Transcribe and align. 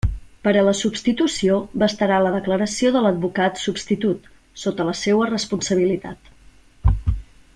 Per 0.45 0.51
a 0.59 0.61
la 0.67 0.71
substitució 0.77 1.57
bastarà 1.83 2.17
la 2.27 2.31
declaració 2.37 2.91
de 2.95 3.03
l'advocat 3.07 3.61
substitut, 3.67 4.27
sota 4.65 4.89
la 4.91 4.97
seua 5.03 5.31
responsabilitat. 5.33 6.35